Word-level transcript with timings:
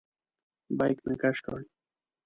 بیک 0.77 0.97
مې 1.05 1.15
کش 1.21 1.37
کړ. 1.45 1.59